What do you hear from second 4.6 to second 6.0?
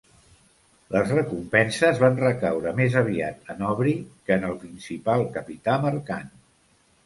principal capità